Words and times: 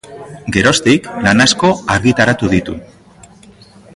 Geroztik 0.53 1.09
lan 1.27 1.43
asko 1.45 1.71
argitaratu 1.97 2.51
ditu. 2.57 2.79